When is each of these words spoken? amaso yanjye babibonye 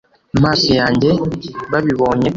amaso 0.37 0.69
yanjye 0.79 1.09
babibonye 1.71 2.29